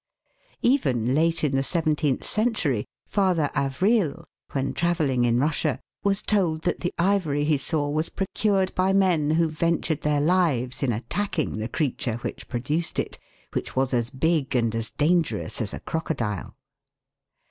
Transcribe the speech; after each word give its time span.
Even 0.63 1.13
late 1.13 1.43
in 1.43 1.55
the 1.55 1.61
seventeenth 1.61 2.23
century, 2.23 2.85
Father 3.05 3.51
Avril, 3.53 4.25
when 4.51 4.73
travelling 4.73 5.25
in 5.25 5.39
Russia, 5.39 5.77
was 6.03 6.23
told 6.23 6.63
that 6.63 6.79
the 6.79 6.91
ivory 6.97 7.43
he 7.43 7.55
saw 7.55 7.87
was 7.87 8.09
procured 8.09 8.73
by 8.73 8.93
men 8.93 9.29
who 9.29 9.47
ventured 9.47 10.01
their 10.01 10.19
lives 10.19 10.81
in 10.81 10.91
attacking 10.91 11.57
the 11.59 11.69
creature 11.69 12.15
which 12.23 12.47
produced 12.47 12.97
it, 12.97 13.19
which 13.53 13.75
was 13.75 13.93
as 13.93 14.09
big 14.09 14.55
and 14.55 14.73
as 14.73 14.89
dan 14.89 15.21
gerous 15.21 15.61
as 15.61 15.71
a 15.71 15.79
crocodile. 15.79 16.55